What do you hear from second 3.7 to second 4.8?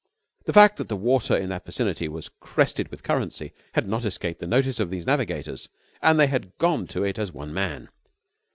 had not escaped the notice